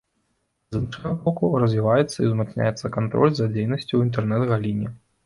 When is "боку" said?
1.25-1.51